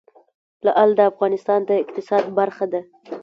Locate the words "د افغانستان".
0.95-1.59